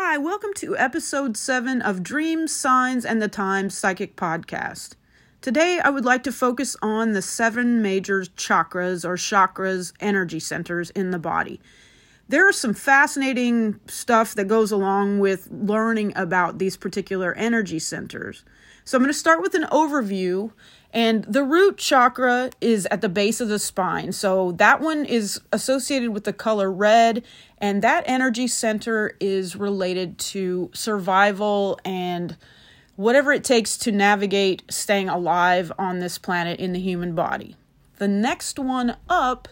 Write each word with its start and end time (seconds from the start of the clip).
Hi, 0.00 0.16
welcome 0.16 0.54
to 0.54 0.76
episode 0.76 1.36
7 1.36 1.82
of 1.82 2.04
Dreams, 2.04 2.54
Signs, 2.54 3.04
and 3.04 3.20
the 3.20 3.26
Times 3.26 3.76
Psychic 3.76 4.14
Podcast. 4.14 4.92
Today, 5.40 5.80
I 5.82 5.90
would 5.90 6.04
like 6.04 6.22
to 6.22 6.30
focus 6.30 6.76
on 6.80 7.14
the 7.14 7.20
seven 7.20 7.82
major 7.82 8.20
chakras 8.22 9.04
or 9.04 9.16
chakras 9.16 9.92
energy 9.98 10.38
centers 10.38 10.90
in 10.90 11.10
the 11.10 11.18
body. 11.18 11.60
There 12.28 12.48
is 12.48 12.56
some 12.56 12.74
fascinating 12.74 13.80
stuff 13.86 14.34
that 14.34 14.48
goes 14.48 14.70
along 14.70 15.20
with 15.20 15.48
learning 15.50 16.12
about 16.14 16.58
these 16.58 16.76
particular 16.76 17.34
energy 17.34 17.78
centers. 17.78 18.44
So, 18.84 18.96
I'm 18.96 19.02
going 19.02 19.12
to 19.12 19.18
start 19.18 19.42
with 19.42 19.54
an 19.54 19.64
overview 19.64 20.52
and 20.92 21.24
the 21.24 21.42
root 21.42 21.76
chakra 21.76 22.50
is 22.60 22.86
at 22.90 23.02
the 23.02 23.08
base 23.08 23.40
of 23.40 23.48
the 23.48 23.58
spine. 23.58 24.12
So 24.12 24.52
that 24.52 24.80
one 24.80 25.04
is 25.04 25.40
associated 25.52 26.10
with 26.10 26.24
the 26.24 26.32
color 26.32 26.72
red, 26.72 27.24
and 27.58 27.82
that 27.82 28.04
energy 28.06 28.46
center 28.46 29.14
is 29.20 29.54
related 29.54 30.18
to 30.18 30.70
survival 30.72 31.78
and 31.84 32.36
whatever 32.96 33.32
it 33.32 33.44
takes 33.44 33.76
to 33.78 33.92
navigate 33.92 34.62
staying 34.70 35.08
alive 35.08 35.70
on 35.78 35.98
this 35.98 36.18
planet 36.18 36.58
in 36.58 36.72
the 36.72 36.80
human 36.80 37.14
body. 37.14 37.56
The 37.96 38.08
next 38.08 38.58
one 38.58 38.96
up 39.08 39.48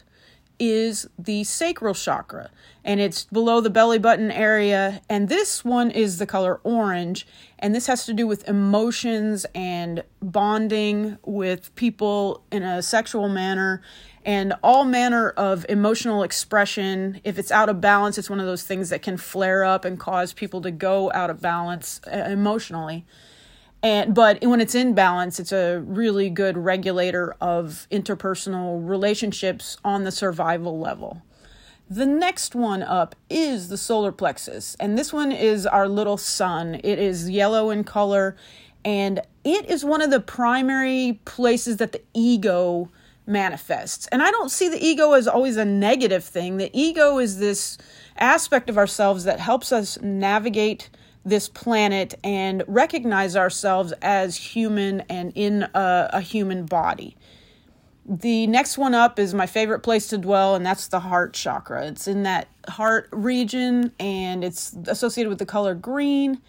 is 0.59 1.09
the 1.19 1.45
sacral 1.45 1.95
chakra 1.95 2.51
and 2.85 3.01
it's 3.01 3.25
below 3.25 3.61
the 3.61 3.71
belly 3.71 3.99
button 3.99 4.31
area 4.31 5.01
and 5.09 5.29
this 5.29 5.65
one 5.65 5.91
is 5.91 6.19
the 6.19 6.27
color 6.27 6.61
orange 6.65 7.27
and 7.59 7.75
this 7.75 7.87
has 7.87 8.07
to 8.07 8.13
do 8.13 8.27
with 8.27 8.47
emotions 8.49 9.47
and 9.55 10.03
bonding 10.23 11.19
with 11.25 11.75
people 11.75 12.43
in 12.51 12.63
a 12.63 12.83
sexual 12.83 13.29
manner 13.29 13.83
and 14.25 14.53
all 14.63 14.85
manner 14.85 15.31
of 15.31 15.65
emotional 15.69 16.25
expression. 16.25 17.21
If 17.23 17.39
it's 17.39 17.53
out 17.53 17.69
of 17.69 17.81
balance 17.81 18.19
it's 18.19 18.31
one 18.31 18.41
of 18.41 18.47
those 18.47 18.63
things 18.63 18.91
that 18.91 19.03
can 19.03 19.17
flare 19.17 19.65
up 19.65 19.85
and 19.85 19.99
cause 19.99 20.33
people 20.33 20.61
to 20.63 20.71
go 20.71 21.13
out 21.13 21.31
of 21.31 21.41
balance 21.41 22.01
uh, 22.07 22.17
emotionally 22.29 23.05
and 23.83 24.15
but 24.15 24.43
when 24.45 24.61
it's 24.61 24.75
in 24.75 24.95
balance 24.95 25.39
it's 25.39 25.53
a 25.53 25.81
really 25.81 26.31
good 26.31 26.57
regulator 26.57 27.35
of 27.41 27.87
interpersonal 27.91 28.87
relationships 28.87 29.77
on 29.85 30.05
the 30.05 30.13
survival 30.13 30.79
level. 30.79 31.23
The 31.89 32.07
next 32.07 32.57
one 32.57 32.83
up 32.83 33.15
is 33.31 33.69
the 33.69 33.77
solar 33.77 34.13
plexus 34.13 34.77
and 34.81 34.99
this 34.99 35.13
one 35.13 35.31
is 35.31 35.67
our 35.67 35.89
little 35.89 36.17
sun. 36.17 36.81
It 36.83 36.99
is 36.99 37.31
yellow 37.31 37.71
in 37.71 37.85
color 37.85 38.37
and 38.85 39.21
it 39.45 39.71
is 39.71 39.85
one 39.85 40.03
of 40.03 40.11
the 40.11 40.21
primary 40.21 41.21
places 41.25 41.77
that 41.77 41.93
the 41.93 42.03
ego 42.15 42.91
manifests. 43.27 44.07
And 44.09 44.23
i 44.23 44.31
don't 44.31 44.51
see 44.51 44.69
the 44.69 44.85
ego 44.85 45.13
as 45.13 45.29
always 45.29 45.57
a 45.57 45.65
negative 45.65 46.25
thing. 46.25 46.57
The 46.57 46.71
ego 46.73 47.19
is 47.19 47.39
this 47.39 47.79
aspect 48.19 48.71
of 48.71 48.79
ourselves 48.79 49.25
that 49.25 49.41
helps 49.41 49.73
us 49.73 50.01
navigate 50.01 50.89
this 51.27 51.49
planet 51.49 52.15
and 52.23 52.63
recognize 52.69 53.35
ourselves 53.35 53.93
as 54.01 54.37
human 54.37 55.01
and 55.09 55.33
in 55.35 55.65
a, 55.75 56.11
a, 56.13 56.21
human 56.21 56.65
body. 56.65 57.17
The 58.09 58.47
next 58.47 58.79
one 58.79 58.95
up 58.95 59.19
is 59.19 59.35
my 59.35 59.47
favorite 59.47 59.81
place 59.81 60.07
to 60.09 60.19
dwell, 60.19 60.55
and 60.55 60.65
that's 60.65 60.87
the 60.87 61.01
heart 61.01 61.35
chakra. 61.35 61.89
It's 61.89 62.07
in 62.07 62.23
that 62.23 62.47
heart 62.69 63.09
region 63.11 63.91
and 63.99 64.45
it's 64.45 64.77
associated 64.87 65.29
with 65.29 65.41
the 65.41 65.47
color 65.47 65.75
green. 65.75 66.41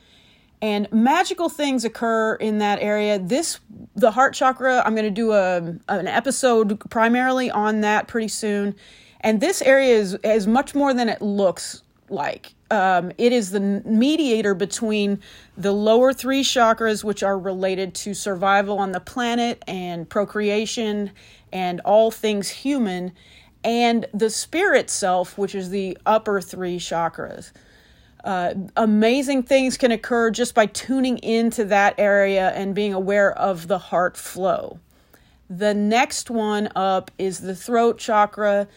And 0.61 0.87
magical 0.91 1.49
things 1.49 1.83
occur 1.83 2.35
in 2.35 2.59
that 2.59 2.79
area. 2.79 3.17
This, 3.17 3.59
the 3.95 4.11
heart 4.11 4.35
chakra, 4.35 4.83
I'm 4.85 4.93
going 4.93 5.05
to 5.05 5.11
do 5.11 5.31
a, 5.31 5.57
an 5.87 6.07
episode 6.07 6.79
primarily 6.91 7.49
on 7.49 7.81
that 7.81 8.07
pretty 8.07 8.27
soon. 8.27 8.75
And 9.21 9.41
this 9.41 9.63
area 9.63 9.95
is, 9.95 10.13
is 10.23 10.45
much 10.45 10.75
more 10.75 10.93
than 10.93 11.09
it 11.09 11.21
looks 11.21 11.81
like 12.09 12.53
um, 12.69 13.11
it 13.17 13.31
is 13.31 13.51
the 13.51 13.59
mediator 13.59 14.53
between 14.53 15.19
the 15.57 15.71
lower 15.71 16.13
three 16.13 16.43
chakras, 16.43 17.03
which 17.03 17.23
are 17.23 17.37
related 17.37 17.93
to 17.95 18.13
survival 18.13 18.77
on 18.79 18.91
the 18.91 18.99
planet 18.99 19.63
and 19.67 20.09
procreation 20.09 21.11
and 21.53 21.79
all 21.81 22.11
things 22.11 22.49
human, 22.49 23.13
and 23.63 24.05
the 24.13 24.29
spirit 24.29 24.89
self, 24.89 25.37
which 25.37 25.55
is 25.55 25.69
the 25.69 25.97
upper 26.05 26.41
three 26.41 26.77
chakras. 26.77 27.51
Uh, 28.23 28.53
amazing 28.75 29.43
things 29.43 29.77
can 29.77 29.91
occur 29.91 30.29
just 30.29 30.53
by 30.53 30.65
tuning 30.65 31.17
into 31.19 31.63
that 31.63 31.95
area 31.97 32.49
and 32.49 32.75
being 32.75 32.93
aware 32.93 33.31
of 33.31 33.67
the 33.67 33.77
heart 33.77 34.17
flow. 34.17 34.79
The 35.49 35.73
next 35.73 36.29
one 36.29 36.67
up 36.75 37.09
is 37.17 37.39
the 37.39 37.55
throat 37.55 37.97
chakra, 37.97 38.67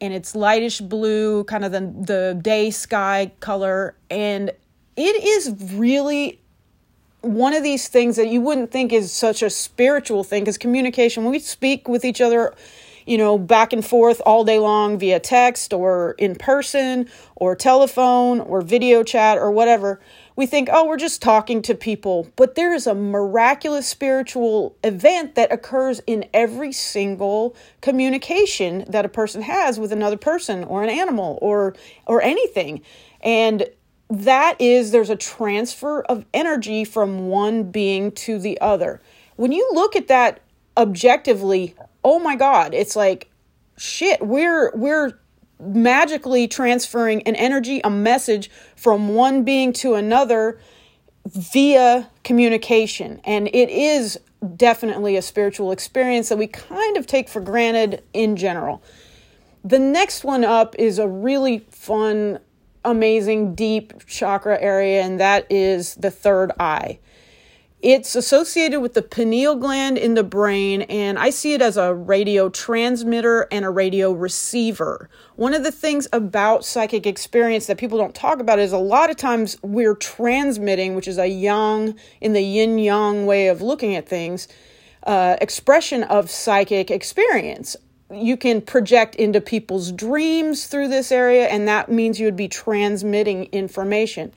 and 0.00 0.12
it's 0.12 0.34
lightish 0.34 0.80
blue, 0.80 1.44
kind 1.44 1.64
of 1.64 1.72
the, 1.72 1.80
the 1.80 2.40
day 2.40 2.70
sky 2.70 3.32
color. 3.40 3.96
And 4.10 4.50
it 4.96 5.24
is 5.24 5.54
really 5.74 6.40
one 7.20 7.54
of 7.54 7.62
these 7.62 7.88
things 7.88 8.16
that 8.16 8.28
you 8.28 8.40
wouldn't 8.40 8.70
think 8.70 8.92
is 8.92 9.12
such 9.12 9.42
a 9.42 9.50
spiritual 9.50 10.24
thing 10.24 10.42
because 10.44 10.58
communication, 10.58 11.24
when 11.24 11.32
we 11.32 11.38
speak 11.38 11.88
with 11.88 12.04
each 12.04 12.20
other, 12.20 12.54
you 13.06 13.18
know, 13.18 13.38
back 13.38 13.72
and 13.72 13.84
forth 13.84 14.20
all 14.26 14.44
day 14.44 14.58
long 14.58 14.98
via 14.98 15.18
text 15.18 15.72
or 15.72 16.12
in 16.18 16.36
person 16.36 17.08
or 17.36 17.56
telephone 17.56 18.40
or 18.40 18.60
video 18.60 19.02
chat 19.02 19.38
or 19.38 19.50
whatever, 19.50 20.00
we 20.38 20.46
think, 20.46 20.68
oh, 20.70 20.86
we're 20.86 20.96
just 20.96 21.20
talking 21.20 21.62
to 21.62 21.74
people. 21.74 22.28
But 22.36 22.54
there 22.54 22.72
is 22.72 22.86
a 22.86 22.94
miraculous 22.94 23.88
spiritual 23.88 24.76
event 24.84 25.34
that 25.34 25.50
occurs 25.50 26.00
in 26.06 26.26
every 26.32 26.70
single 26.70 27.56
communication 27.80 28.84
that 28.88 29.04
a 29.04 29.08
person 29.08 29.42
has 29.42 29.80
with 29.80 29.90
another 29.90 30.16
person 30.16 30.62
or 30.62 30.84
an 30.84 30.90
animal 30.90 31.40
or 31.42 31.74
or 32.06 32.22
anything. 32.22 32.82
And 33.20 33.68
that 34.10 34.60
is 34.60 34.92
there's 34.92 35.10
a 35.10 35.16
transfer 35.16 36.02
of 36.02 36.24
energy 36.32 36.84
from 36.84 37.26
one 37.26 37.72
being 37.72 38.12
to 38.12 38.38
the 38.38 38.60
other. 38.60 39.02
When 39.34 39.50
you 39.50 39.68
look 39.72 39.96
at 39.96 40.06
that 40.06 40.38
objectively, 40.76 41.74
oh 42.04 42.20
my 42.20 42.36
god, 42.36 42.74
it's 42.74 42.94
like 42.94 43.28
shit, 43.76 44.24
we're 44.24 44.70
we're 44.76 45.18
magically 45.60 46.48
transferring 46.48 47.22
an 47.22 47.34
energy, 47.36 47.80
a 47.84 47.90
message 47.90 48.50
from 48.76 49.08
one 49.14 49.44
being 49.44 49.72
to 49.74 49.94
another 49.94 50.60
via 51.26 52.08
communication. 52.24 53.20
And 53.24 53.48
it 53.48 53.68
is 53.70 54.18
definitely 54.56 55.16
a 55.16 55.22
spiritual 55.22 55.72
experience 55.72 56.28
that 56.28 56.38
we 56.38 56.46
kind 56.46 56.96
of 56.96 57.06
take 57.06 57.28
for 57.28 57.40
granted 57.40 58.02
in 58.12 58.36
general. 58.36 58.82
The 59.64 59.78
next 59.78 60.24
one 60.24 60.44
up 60.44 60.76
is 60.78 60.98
a 60.98 61.08
really 61.08 61.66
fun, 61.70 62.38
amazing, 62.84 63.54
deep 63.54 64.06
chakra 64.06 64.58
area, 64.60 65.02
and 65.02 65.18
that 65.20 65.46
is 65.50 65.96
the 65.96 66.10
third 66.10 66.52
eye. 66.60 67.00
It's 67.80 68.16
associated 68.16 68.80
with 68.80 68.94
the 68.94 69.02
pineal 69.02 69.54
gland 69.54 69.98
in 69.98 70.14
the 70.14 70.24
brain, 70.24 70.82
and 70.82 71.16
I 71.16 71.30
see 71.30 71.52
it 71.52 71.62
as 71.62 71.76
a 71.76 71.94
radio 71.94 72.48
transmitter 72.48 73.46
and 73.52 73.64
a 73.64 73.70
radio 73.70 74.10
receiver. 74.10 75.08
One 75.36 75.54
of 75.54 75.62
the 75.62 75.70
things 75.70 76.08
about 76.12 76.64
psychic 76.64 77.06
experience 77.06 77.66
that 77.66 77.78
people 77.78 77.96
don't 77.96 78.16
talk 78.16 78.40
about 78.40 78.58
is 78.58 78.72
a 78.72 78.78
lot 78.78 79.10
of 79.10 79.16
times 79.16 79.56
we're 79.62 79.94
transmitting, 79.94 80.96
which 80.96 81.06
is 81.06 81.18
a 81.18 81.28
yang, 81.28 81.94
in 82.20 82.32
the 82.32 82.42
yin 82.42 82.80
yang 82.80 83.26
way 83.26 83.46
of 83.46 83.62
looking 83.62 83.94
at 83.94 84.08
things, 84.08 84.48
uh, 85.04 85.36
expression 85.40 86.02
of 86.02 86.32
psychic 86.32 86.90
experience. 86.90 87.76
You 88.12 88.36
can 88.36 88.60
project 88.60 89.14
into 89.14 89.40
people's 89.40 89.92
dreams 89.92 90.66
through 90.66 90.88
this 90.88 91.12
area, 91.12 91.46
and 91.46 91.68
that 91.68 91.88
means 91.88 92.18
you 92.18 92.26
would 92.26 92.34
be 92.34 92.48
transmitting 92.48 93.44
information 93.52 94.32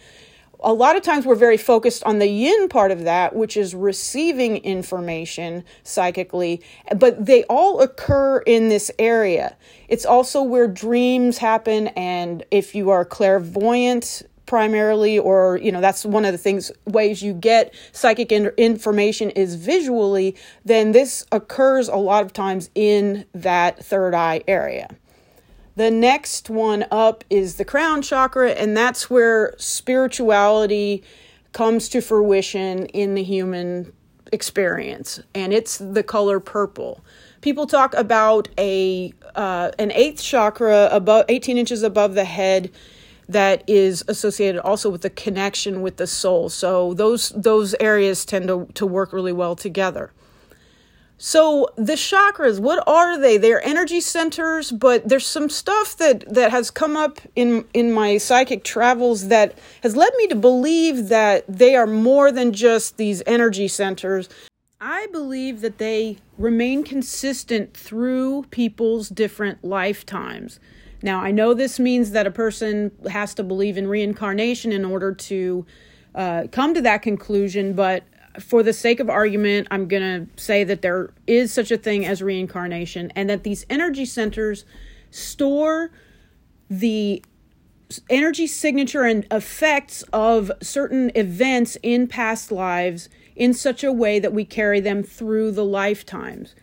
a 0.61 0.73
lot 0.73 0.95
of 0.95 1.01
times 1.01 1.25
we're 1.25 1.35
very 1.35 1.57
focused 1.57 2.03
on 2.03 2.19
the 2.19 2.27
yin 2.27 2.69
part 2.69 2.91
of 2.91 3.03
that, 3.03 3.35
which 3.35 3.57
is 3.57 3.73
receiving 3.73 4.57
information 4.57 5.63
psychically, 5.83 6.61
but 6.95 7.25
they 7.25 7.43
all 7.45 7.81
occur 7.81 8.39
in 8.39 8.69
this 8.69 8.91
area. 8.99 9.55
It's 9.87 10.05
also 10.05 10.43
where 10.43 10.67
dreams 10.67 11.37
happen, 11.39 11.87
and 11.89 12.45
if 12.51 12.75
you 12.75 12.89
are 12.91 13.03
clairvoyant, 13.03 14.23
primarily 14.45 15.17
or 15.17 15.57
you 15.63 15.71
know 15.71 15.79
that's 15.79 16.03
one 16.03 16.25
of 16.25 16.33
the 16.33 16.37
things 16.37 16.73
ways 16.85 17.21
you 17.21 17.33
get 17.33 17.73
psychic 17.93 18.33
in- 18.33 18.51
information 18.57 19.29
is 19.29 19.55
visually 19.55 20.35
then 20.65 20.91
this 20.91 21.25
occurs 21.31 21.87
a 21.87 21.95
lot 21.95 22.21
of 22.25 22.33
times 22.33 22.69
in 22.75 23.25
that 23.33 23.81
third 23.81 24.13
eye 24.13 24.41
area 24.49 24.89
the 25.75 25.91
next 25.91 26.49
one 26.49 26.85
up 26.91 27.23
is 27.29 27.55
the 27.55 27.65
crown 27.65 28.01
chakra, 28.01 28.51
and 28.51 28.75
that's 28.75 29.09
where 29.09 29.53
spirituality 29.57 31.03
comes 31.53 31.89
to 31.89 32.01
fruition 32.01 32.85
in 32.87 33.15
the 33.15 33.23
human 33.23 33.93
experience, 34.31 35.19
and 35.33 35.53
it's 35.53 35.77
the 35.77 36.03
color 36.03 36.39
purple. 36.39 37.03
People 37.41 37.65
talk 37.67 37.93
about 37.95 38.47
a 38.57 39.13
uh, 39.35 39.71
an 39.79 39.91
eighth 39.93 40.21
chakra 40.21 40.89
above 40.91 41.25
18 41.29 41.57
inches 41.57 41.83
above 41.83 42.13
the 42.15 42.25
head 42.25 42.69
that 43.29 43.63
is 43.67 44.03
associated 44.07 44.59
also 44.61 44.89
with 44.89 45.01
the 45.01 45.09
connection 45.09 45.81
with 45.81 45.97
the 45.97 46.07
soul. 46.07 46.49
So 46.49 46.93
those 46.93 47.29
those 47.29 47.73
areas 47.79 48.25
tend 48.25 48.47
to, 48.47 48.67
to 48.73 48.85
work 48.85 49.13
really 49.13 49.33
well 49.33 49.55
together. 49.55 50.11
So 51.23 51.67
the 51.75 51.93
chakras, 51.93 52.59
what 52.59 52.83
are 52.87 53.15
they? 53.15 53.37
They're 53.37 53.63
energy 53.63 54.01
centers, 54.01 54.71
but 54.71 55.07
there's 55.07 55.27
some 55.27 55.49
stuff 55.49 55.95
that 55.97 56.23
that 56.33 56.49
has 56.49 56.71
come 56.71 56.97
up 56.97 57.19
in 57.35 57.63
in 57.75 57.91
my 57.91 58.17
psychic 58.17 58.63
travels 58.63 59.27
that 59.27 59.55
has 59.83 59.95
led 59.95 60.11
me 60.17 60.25
to 60.29 60.35
believe 60.35 61.09
that 61.09 61.45
they 61.47 61.75
are 61.75 61.85
more 61.85 62.31
than 62.31 62.53
just 62.53 62.97
these 62.97 63.21
energy 63.27 63.67
centers. 63.67 64.29
I 64.79 65.05
believe 65.11 65.61
that 65.61 65.77
they 65.77 66.17
remain 66.39 66.83
consistent 66.83 67.77
through 67.77 68.45
people's 68.49 69.07
different 69.07 69.63
lifetimes. 69.63 70.59
Now, 71.03 71.19
I 71.19 71.29
know 71.29 71.53
this 71.53 71.79
means 71.79 72.11
that 72.11 72.25
a 72.25 72.31
person 72.31 72.89
has 73.11 73.35
to 73.35 73.43
believe 73.43 73.77
in 73.77 73.85
reincarnation 73.85 74.71
in 74.71 74.83
order 74.83 75.13
to 75.13 75.67
uh, 76.15 76.47
come 76.51 76.73
to 76.73 76.81
that 76.81 77.03
conclusion, 77.03 77.73
but 77.73 78.05
for 78.39 78.63
the 78.63 78.73
sake 78.73 78.99
of 78.99 79.09
argument, 79.09 79.67
I'm 79.71 79.87
going 79.87 80.27
to 80.27 80.41
say 80.41 80.63
that 80.63 80.81
there 80.81 81.13
is 81.27 81.51
such 81.51 81.71
a 81.71 81.77
thing 81.77 82.05
as 82.05 82.21
reincarnation 82.21 83.11
and 83.15 83.29
that 83.29 83.43
these 83.43 83.65
energy 83.69 84.05
centers 84.05 84.65
store 85.09 85.91
the 86.69 87.23
energy 88.09 88.47
signature 88.47 89.03
and 89.03 89.25
effects 89.31 90.03
of 90.13 90.51
certain 90.61 91.11
events 91.15 91.77
in 91.83 92.07
past 92.07 92.51
lives 92.51 93.09
in 93.35 93.53
such 93.53 93.83
a 93.83 93.91
way 93.91 94.19
that 94.19 94.33
we 94.33 94.45
carry 94.45 94.79
them 94.79 95.03
through 95.03 95.51
the 95.51 95.65
lifetimes. 95.65 96.55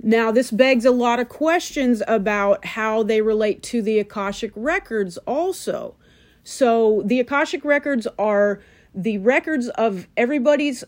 Now, 0.00 0.30
this 0.30 0.52
begs 0.52 0.84
a 0.84 0.92
lot 0.92 1.18
of 1.18 1.28
questions 1.28 2.02
about 2.06 2.64
how 2.64 3.02
they 3.02 3.20
relate 3.20 3.62
to 3.64 3.82
the 3.82 3.98
Akashic 3.98 4.52
records, 4.54 5.16
also. 5.18 5.96
So, 6.44 7.02
the 7.04 7.18
Akashic 7.18 7.64
records 7.64 8.06
are 8.16 8.60
the 8.94 9.18
records 9.18 9.68
of 9.70 10.06
everybody's 10.16 10.84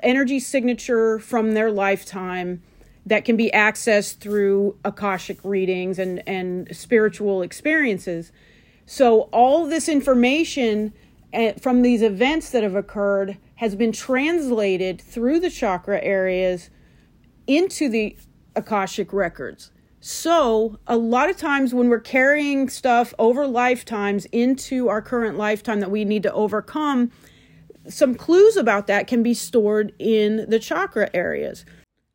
energy 0.00 0.40
signature 0.40 1.18
from 1.18 1.52
their 1.52 1.70
lifetime 1.70 2.62
that 3.06 3.24
can 3.24 3.36
be 3.36 3.50
accessed 3.52 4.18
through 4.18 4.76
akashic 4.84 5.38
readings 5.42 5.98
and 5.98 6.22
and 6.26 6.74
spiritual 6.76 7.42
experiences. 7.42 8.32
So 8.86 9.22
all 9.32 9.66
this 9.66 9.88
information 9.88 10.92
eh, 11.32 11.54
from 11.60 11.82
these 11.82 12.02
events 12.02 12.50
that 12.50 12.62
have 12.62 12.74
occurred 12.74 13.36
has 13.56 13.74
been 13.74 13.92
translated 13.92 15.00
through 15.00 15.40
the 15.40 15.50
chakra 15.50 16.00
areas 16.02 16.70
into 17.46 17.88
the 17.88 18.16
akashic 18.54 19.12
records. 19.12 19.70
So 20.00 20.78
a 20.86 20.96
lot 20.96 21.28
of 21.28 21.36
times 21.36 21.74
when 21.74 21.88
we're 21.88 21.98
carrying 21.98 22.68
stuff 22.68 23.12
over 23.18 23.46
lifetimes 23.46 24.26
into 24.26 24.88
our 24.88 25.02
current 25.02 25.36
lifetime 25.36 25.80
that 25.80 25.90
we 25.90 26.04
need 26.04 26.22
to 26.22 26.32
overcome 26.32 27.10
some 27.88 28.14
clues 28.14 28.56
about 28.56 28.86
that 28.86 29.06
can 29.06 29.22
be 29.22 29.34
stored 29.34 29.92
in 29.98 30.48
the 30.48 30.58
chakra 30.58 31.10
areas. 31.14 31.64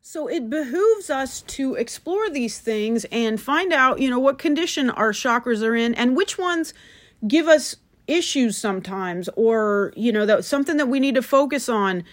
So 0.02 0.28
it 0.28 0.50
behooves 0.50 1.10
us 1.10 1.42
to 1.44 1.76
explore 1.76 2.30
these 2.30 2.60
things 2.60 3.06
and 3.06 3.40
find 3.40 3.72
out, 3.72 4.00
you 4.00 4.10
know, 4.10 4.20
what 4.20 4.38
condition 4.38 4.90
our 4.90 5.12
chakras 5.12 5.64
are 5.64 5.76
in 5.76 5.94
and 5.94 6.16
which 6.16 6.38
ones 6.38 6.74
give 7.26 7.48
us 7.48 7.78
issues 8.06 8.58
sometimes 8.58 9.30
or, 9.38 9.94
you 9.96 10.12
know, 10.12 10.26
that 10.26 10.44
something 10.44 10.76
that 10.76 10.90
we 10.90 11.00
need 11.00 11.16
to 11.16 11.22
focus 11.22 11.70
on. 11.70 12.04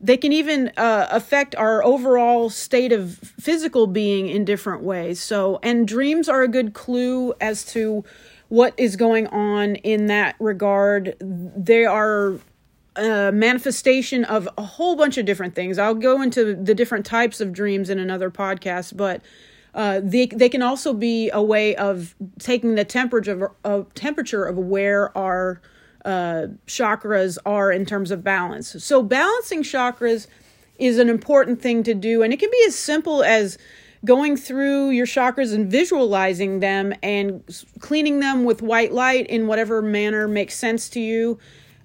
They 0.00 0.16
can 0.16 0.32
even 0.32 0.70
uh, 0.76 1.08
affect 1.10 1.56
our 1.56 1.82
overall 1.82 2.50
state 2.50 2.92
of 2.92 3.14
physical 3.14 3.86
being 3.86 4.28
in 4.28 4.44
different 4.44 4.82
ways. 4.82 5.20
So, 5.20 5.58
and 5.62 5.88
dreams 5.88 6.28
are 6.28 6.42
a 6.42 6.48
good 6.48 6.74
clue 6.74 7.32
as 7.40 7.64
to 7.72 8.04
what 8.48 8.74
is 8.76 8.94
going 8.94 9.26
on 9.28 9.76
in 9.76 10.06
that 10.06 10.36
regard. 10.38 11.16
They 11.20 11.84
are 11.84 12.38
a 12.98 13.32
manifestation 13.32 14.24
of 14.24 14.48
a 14.58 14.62
whole 14.62 14.96
bunch 14.96 15.16
of 15.18 15.24
different 15.24 15.54
things. 15.54 15.78
I'll 15.78 15.94
go 15.94 16.20
into 16.20 16.54
the 16.54 16.74
different 16.74 17.06
types 17.06 17.40
of 17.40 17.52
dreams 17.52 17.90
in 17.90 17.98
another 17.98 18.30
podcast, 18.30 18.96
but 18.96 19.22
uh, 19.74 20.00
they 20.02 20.26
they 20.26 20.48
can 20.48 20.62
also 20.62 20.92
be 20.92 21.30
a 21.30 21.42
way 21.42 21.76
of 21.76 22.14
taking 22.38 22.74
the 22.74 22.84
temperature 22.84 23.52
of, 23.64 23.94
temperature 23.94 24.44
of 24.44 24.56
where 24.56 25.16
our 25.16 25.60
uh, 26.04 26.48
chakras 26.66 27.38
are 27.46 27.70
in 27.70 27.86
terms 27.86 28.10
of 28.10 28.24
balance. 28.24 28.82
So 28.82 29.02
balancing 29.02 29.62
chakras 29.62 30.26
is 30.78 30.98
an 30.98 31.08
important 31.08 31.62
thing 31.62 31.82
to 31.84 31.94
do, 31.94 32.22
and 32.22 32.32
it 32.32 32.38
can 32.38 32.50
be 32.50 32.64
as 32.66 32.74
simple 32.74 33.22
as 33.22 33.58
going 34.04 34.36
through 34.36 34.90
your 34.90 35.06
chakras 35.06 35.52
and 35.52 35.70
visualizing 35.70 36.60
them 36.60 36.94
and 37.02 37.42
cleaning 37.80 38.20
them 38.20 38.44
with 38.44 38.62
white 38.62 38.92
light 38.92 39.26
in 39.26 39.46
whatever 39.46 39.82
manner 39.82 40.28
makes 40.28 40.54
sense 40.54 40.88
to 40.88 41.00
you 41.00 41.38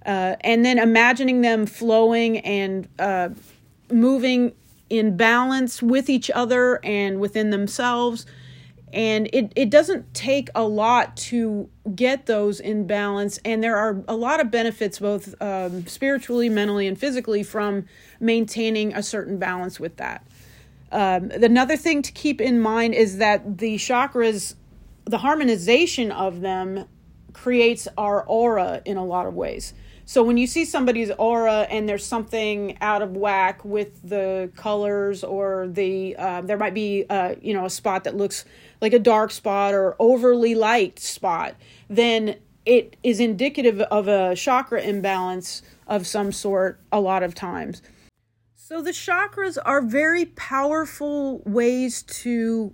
uh, 0.06 0.36
and 0.42 0.66
then 0.66 0.80
imagining 0.80 1.42
them 1.42 1.66
flowing 1.66 2.40
and 2.40 2.88
uh, 3.00 3.30
moving 3.92 4.54
in 4.90 5.18
balance 5.18 5.82
with 5.82 6.10
each 6.10 6.30
other 6.32 6.80
and 6.84 7.20
within 7.20 7.50
themselves. 7.50 8.26
And 8.92 9.28
it, 9.34 9.52
it 9.56 9.72
doesn't 9.72 10.14
take 10.14 10.50
a 10.54 10.64
lot 10.64 11.18
to 11.18 11.68
get 11.96 12.28
those 12.28 12.60
in 12.60 12.86
balance. 12.86 13.40
And 13.44 13.64
there 13.64 13.76
are 13.76 14.04
a 14.08 14.16
lot 14.16 14.40
of 14.40 14.52
benefits, 14.52 15.00
both 15.00 15.42
um, 15.42 15.88
spiritually, 15.88 16.48
mentally, 16.48 16.86
and 16.86 16.98
physically, 16.98 17.42
from 17.42 17.86
maintaining 18.20 18.94
a 18.94 19.02
certain 19.02 19.40
balance 19.40 19.80
with 19.80 19.98
that. 19.98 20.28
Um, 20.92 21.32
another 21.32 21.76
thing 21.76 22.04
to 22.04 22.12
keep 22.12 22.40
in 22.40 22.60
mind 22.60 22.94
is 22.94 23.18
that 23.18 23.58
the 23.58 23.78
chakras, 23.78 24.54
the 25.06 25.18
harmonization 25.18 26.12
of 26.12 26.42
them 26.42 26.86
creates 27.34 27.88
our 27.98 28.24
aura 28.24 28.84
in 28.86 28.98
a 28.98 29.04
lot 29.04 29.26
of 29.26 29.34
ways. 29.34 29.74
So 30.06 30.22
when 30.22 30.38
you 30.38 30.48
see 30.48 30.66
somebody's 30.66 31.12
aura 31.12 31.66
and 31.70 31.88
there's 31.88 32.06
something 32.06 32.78
out 32.82 33.02
of 33.02 33.16
whack 33.16 33.64
with 33.64 34.08
the 34.08 34.52
colors 34.56 35.24
or 35.24 35.68
the 35.68 36.16
uh, 36.18 36.42
there 36.42 36.58
might 36.58 36.74
be 36.74 37.06
uh, 37.10 37.36
you 37.42 37.54
know 37.54 37.66
a 37.66 37.70
spot 37.70 38.04
that 38.04 38.16
looks 38.16 38.44
like 38.82 38.94
a 38.94 39.00
dark 39.00 39.32
spot 39.32 39.74
or 39.74 39.96
overly 40.00 40.56
light 40.56 41.00
spot, 41.00 41.56
then 41.90 42.36
it 42.66 42.98
is 43.02 43.20
indicative 43.20 43.80
of 43.82 44.08
a 44.08 44.36
chakra 44.36 44.82
imbalance 44.82 45.62
of 45.88 46.06
some 46.06 46.32
sort 46.32 46.80
a 46.92 47.00
lot 47.00 47.24
of 47.24 47.34
times. 47.34 47.82
So 48.56 48.82
the 48.82 48.92
chakras 48.92 49.58
are 49.66 49.82
very 49.82 50.26
powerful 50.26 51.42
ways 51.46 52.04
to 52.04 52.74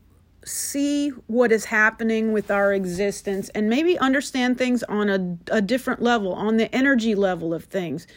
see 0.49 1.09
what 1.27 1.51
is 1.51 1.65
happening 1.65 2.31
with 2.31 2.49
our 2.49 2.73
existence 2.73 3.49
and 3.49 3.69
maybe 3.69 3.97
understand 3.99 4.57
things 4.57 4.83
on 4.83 5.09
a, 5.09 5.55
a 5.55 5.61
different 5.61 6.01
level, 6.01 6.33
on 6.33 6.57
the 6.57 6.73
energy 6.73 7.15
level 7.15 7.53
of 7.53 7.65
things. 7.65 8.07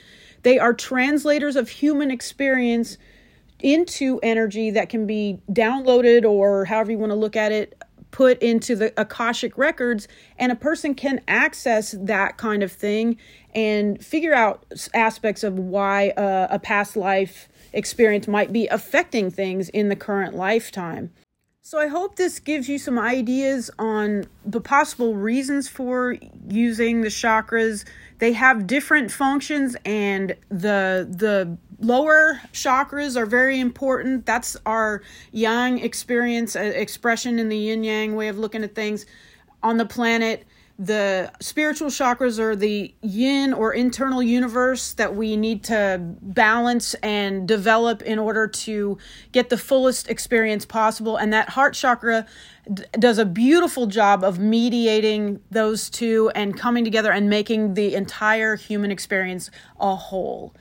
They 0.42 0.58
are 0.58 0.72
translators 0.72 1.56
of 1.56 1.68
human 1.68 2.10
experience 2.10 2.96
into 3.60 4.18
energy 4.22 4.70
that 4.70 4.88
can 4.88 5.06
be 5.06 5.38
downloaded 5.50 6.24
or 6.24 6.64
however 6.64 6.90
you 6.90 6.98
want 6.98 7.10
to 7.10 7.16
look 7.16 7.36
at 7.36 7.52
it 7.52 7.80
put 8.10 8.38
into 8.42 8.76
the 8.76 8.92
akashic 9.00 9.56
records 9.56 10.06
and 10.38 10.52
a 10.52 10.56
person 10.56 10.94
can 10.94 11.20
access 11.26 11.94
that 11.98 12.36
kind 12.36 12.62
of 12.62 12.70
thing 12.70 13.16
and 13.54 14.04
figure 14.04 14.34
out 14.34 14.64
aspects 14.94 15.42
of 15.42 15.58
why 15.58 16.10
uh, 16.10 16.46
a 16.50 16.58
past 16.58 16.96
life 16.96 17.48
experience 17.72 18.28
might 18.28 18.52
be 18.52 18.66
affecting 18.66 19.30
things 19.30 19.68
in 19.70 19.88
the 19.88 19.96
current 19.96 20.34
lifetime 20.34 21.10
so 21.64 21.78
I 21.78 21.86
hope 21.86 22.16
this 22.16 22.40
gives 22.40 22.68
you 22.68 22.76
some 22.76 22.98
ideas 22.98 23.70
on 23.78 24.24
the 24.44 24.60
possible 24.60 25.14
reasons 25.14 25.68
for 25.68 26.16
using 26.48 27.02
the 27.02 27.08
chakras. 27.08 27.84
They 28.18 28.32
have 28.32 28.66
different 28.66 29.12
functions 29.12 29.76
and 29.84 30.34
the 30.48 31.06
the 31.08 31.56
lower 31.78 32.40
chakras 32.52 33.16
are 33.16 33.26
very 33.26 33.60
important. 33.60 34.26
That's 34.26 34.56
our 34.66 35.02
yang 35.30 35.78
experience 35.78 36.56
uh, 36.56 36.60
expression 36.60 37.38
in 37.38 37.48
the 37.48 37.56
yin 37.56 37.84
yang 37.84 38.16
way 38.16 38.26
of 38.26 38.38
looking 38.38 38.64
at 38.64 38.74
things 38.74 39.06
on 39.62 39.76
the 39.76 39.86
planet 39.86 40.44
the 40.82 41.30
spiritual 41.38 41.90
chakras 41.90 42.40
are 42.40 42.56
the 42.56 42.92
yin 43.02 43.52
or 43.52 43.72
internal 43.72 44.20
universe 44.20 44.94
that 44.94 45.14
we 45.14 45.36
need 45.36 45.62
to 45.62 46.00
balance 46.00 46.94
and 46.94 47.46
develop 47.46 48.02
in 48.02 48.18
order 48.18 48.48
to 48.48 48.98
get 49.30 49.48
the 49.48 49.56
fullest 49.56 50.08
experience 50.08 50.64
possible. 50.64 51.16
And 51.16 51.32
that 51.32 51.50
heart 51.50 51.74
chakra 51.74 52.26
d- 52.72 52.82
does 52.98 53.18
a 53.18 53.24
beautiful 53.24 53.86
job 53.86 54.24
of 54.24 54.40
mediating 54.40 55.38
those 55.52 55.88
two 55.88 56.32
and 56.34 56.58
coming 56.58 56.82
together 56.82 57.12
and 57.12 57.30
making 57.30 57.74
the 57.74 57.94
entire 57.94 58.56
human 58.56 58.90
experience 58.90 59.52
a 59.78 59.94
whole. 59.94 60.52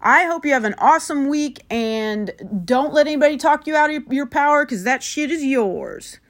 I 0.00 0.26
hope 0.26 0.46
you 0.46 0.52
have 0.52 0.64
an 0.64 0.76
awesome 0.78 1.26
week 1.26 1.64
and 1.70 2.30
don't 2.64 2.94
let 2.94 3.08
anybody 3.08 3.36
talk 3.36 3.66
you 3.66 3.74
out 3.74 3.90
of 3.90 4.12
your 4.12 4.26
power 4.26 4.64
because 4.64 4.84
that 4.84 5.02
shit 5.02 5.32
is 5.32 5.44
yours. 5.44 6.20